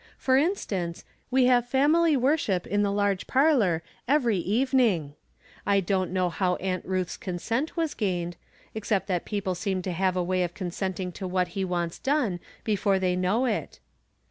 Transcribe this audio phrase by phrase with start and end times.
[0.17, 5.13] For instance, we have family worship in the large parlor every evening.
[5.63, 8.35] I don't know how Aunt Ruth's consent was gained,
[8.73, 11.99] except that people seem to have a way of con senting to what he wants
[11.99, 13.79] done before they know it.